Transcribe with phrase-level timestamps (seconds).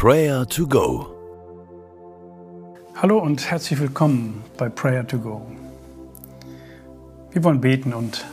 [0.00, 1.08] Prayer to Go.
[2.94, 5.44] Hallo und herzlich willkommen bei Prayer to Go.
[7.32, 8.24] Wir wollen beten und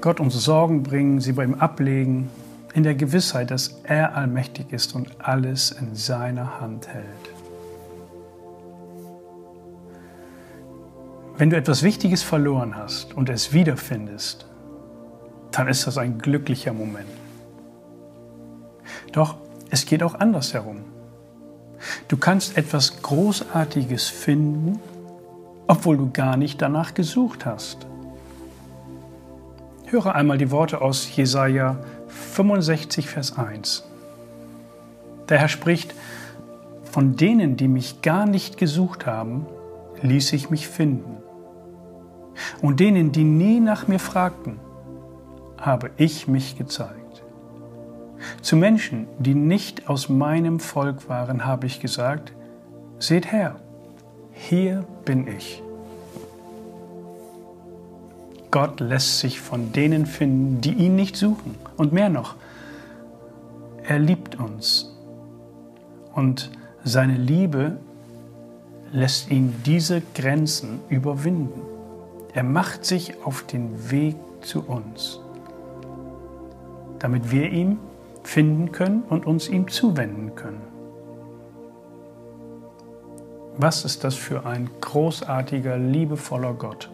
[0.00, 2.30] Gott unsere Sorgen bringen, sie bei ihm ablegen,
[2.72, 7.04] in der Gewissheit, dass er allmächtig ist und alles in seiner Hand hält.
[11.36, 14.46] Wenn du etwas Wichtiges verloren hast und es wiederfindest,
[15.50, 17.10] dann ist das ein glücklicher Moment.
[19.12, 19.36] Doch
[19.70, 20.82] es geht auch andersherum.
[22.08, 24.80] Du kannst etwas Großartiges finden,
[25.66, 27.86] obwohl du gar nicht danach gesucht hast.
[29.86, 31.78] Höre einmal die Worte aus Jesaja
[32.08, 33.84] 65, Vers 1.
[35.28, 35.94] Der Herr spricht:
[36.84, 39.46] Von denen, die mich gar nicht gesucht haben,
[40.02, 41.16] ließ ich mich finden.
[42.62, 44.58] Und denen, die nie nach mir fragten,
[45.58, 46.99] habe ich mich gezeigt.
[48.42, 52.32] Zu Menschen, die nicht aus meinem Volk waren, habe ich gesagt,
[52.98, 53.56] seht her,
[54.32, 55.62] hier bin ich.
[58.50, 61.54] Gott lässt sich von denen finden, die ihn nicht suchen.
[61.76, 62.34] Und mehr noch,
[63.86, 64.96] er liebt uns.
[66.14, 66.50] Und
[66.82, 67.76] seine Liebe
[68.90, 71.60] lässt ihn diese Grenzen überwinden.
[72.34, 75.20] Er macht sich auf den Weg zu uns
[77.00, 77.78] damit wir ihn
[78.22, 80.62] finden können und uns ihm zuwenden können.
[83.56, 86.90] Was ist das für ein großartiger, liebevoller Gott?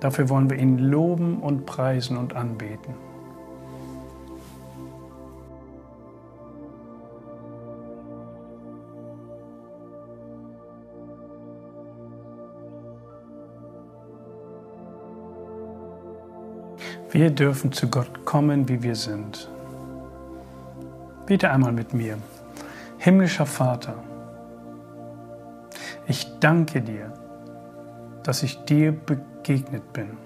[0.00, 2.94] Dafür wollen wir ihn loben und preisen und anbeten.
[17.10, 19.50] Wir dürfen zu Gott kommen, wie wir sind.
[21.30, 22.18] Bete einmal mit mir.
[22.98, 23.94] Himmlischer Vater,
[26.08, 27.12] ich danke dir,
[28.24, 30.16] dass ich dir begegnet bin.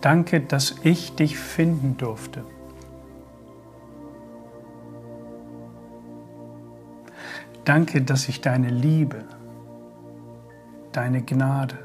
[0.00, 2.42] Danke, dass ich dich finden durfte.
[7.66, 9.26] Danke, dass ich deine Liebe,
[10.92, 11.76] deine Gnade,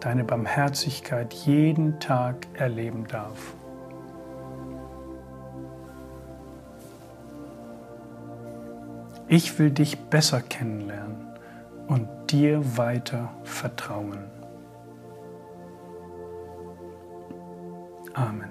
[0.00, 3.52] deine Barmherzigkeit jeden Tag erleben darf.
[9.28, 11.16] Ich will dich besser kennenlernen
[11.86, 14.18] und dir weiter vertrauen.
[18.14, 18.50] Amen.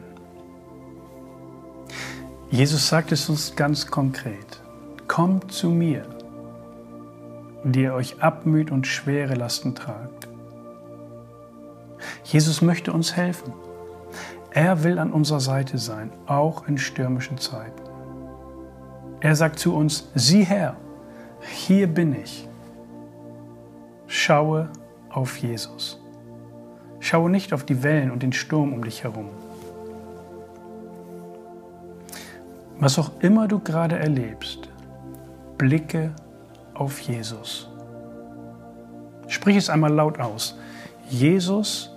[2.50, 4.62] Jesus sagt es uns ganz konkret.
[5.08, 6.06] Kommt zu mir,
[7.64, 10.28] die ihr euch abmüht und schwere Lasten tragt
[12.24, 13.54] Jesus möchte uns helfen.
[14.52, 17.87] Er will an unserer Seite sein, auch in stürmischen Zeiten.
[19.20, 20.76] Er sagt zu uns, sieh her,
[21.42, 22.48] hier bin ich.
[24.08, 24.70] Schaue
[25.10, 26.00] auf Jesus.
[27.00, 29.30] Schaue nicht auf die Wellen und den Sturm um dich herum.
[32.80, 34.70] Was auch immer du gerade erlebst,
[35.58, 36.14] blicke
[36.74, 37.70] auf Jesus.
[39.28, 40.58] Sprich es einmal laut aus.
[41.10, 41.92] Jesus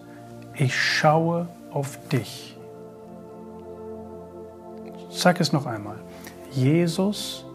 [0.60, 2.54] ich schaue auf dich.
[5.10, 5.96] Sag es noch einmal.
[6.50, 7.46] Jesus,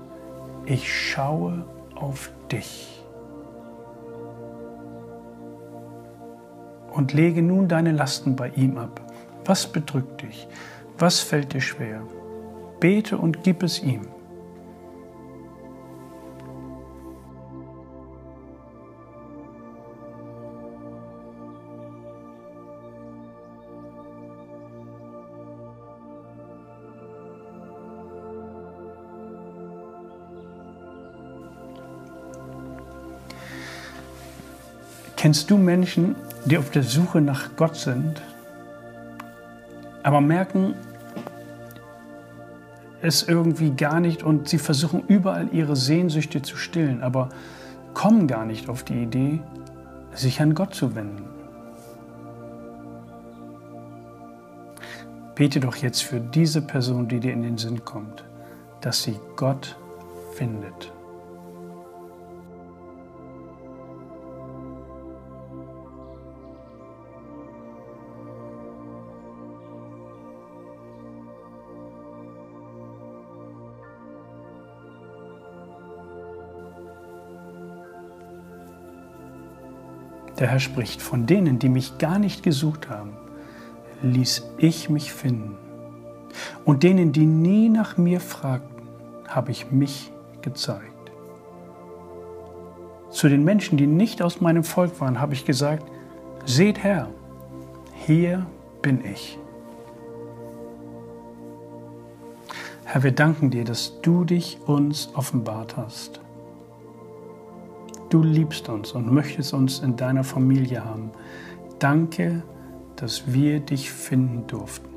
[0.66, 3.04] ich schaue auf dich.
[6.92, 9.02] Und lege nun deine Lasten bei ihm ab.
[9.44, 10.48] Was bedrückt dich?
[10.98, 12.02] Was fällt dir schwer?
[12.80, 14.08] Bete und gib es ihm.
[35.26, 36.16] Kennst du Menschen,
[36.46, 38.22] die auf der Suche nach Gott sind,
[40.04, 40.76] aber merken
[43.02, 47.30] es irgendwie gar nicht und sie versuchen überall ihre Sehnsüchte zu stillen, aber
[47.96, 49.40] kommen gar nicht auf die Idee,
[50.14, 51.26] sich an Gott zu wenden?
[55.34, 58.24] Bete doch jetzt für diese Person, die dir in den Sinn kommt,
[58.80, 59.76] dass sie Gott
[60.36, 60.95] findet.
[80.40, 83.14] Der Herr spricht, von denen, die mich gar nicht gesucht haben,
[84.02, 85.58] ließ ich mich finden.
[86.66, 88.88] Und denen, die nie nach mir fragten,
[89.28, 90.12] habe ich mich
[90.42, 90.92] gezeigt.
[93.10, 95.90] Zu den Menschen, die nicht aus meinem Volk waren, habe ich gesagt,
[96.46, 97.08] seht her,
[98.06, 98.46] hier
[98.82, 99.40] bin ich.
[102.84, 106.20] Herr, wir danken dir, dass du dich uns offenbart hast.
[108.10, 111.12] Du liebst uns und möchtest uns in deiner Familie haben.
[111.80, 112.44] Danke,
[112.96, 114.90] dass wir dich finden durften.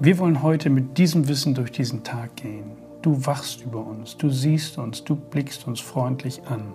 [0.00, 2.72] Wir wollen heute mit diesem Wissen durch diesen Tag gehen.
[3.02, 6.72] Du wachst über uns, du siehst uns, du blickst uns freundlich an.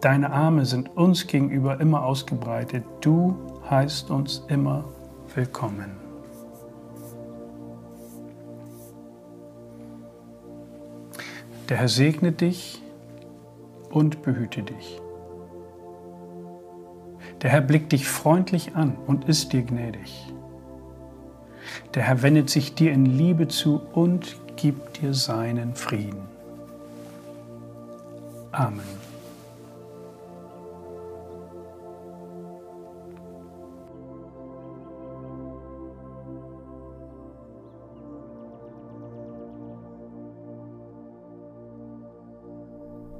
[0.00, 2.84] Deine Arme sind uns gegenüber immer ausgebreitet.
[3.00, 3.36] Du
[3.70, 4.84] heißt uns immer
[5.34, 6.11] willkommen.
[11.72, 12.82] Der Herr segne dich
[13.88, 15.00] und behüte dich.
[17.40, 20.26] Der Herr blickt dich freundlich an und ist dir gnädig.
[21.94, 26.20] Der Herr wendet sich dir in Liebe zu und gibt dir seinen Frieden.
[28.50, 29.01] Amen.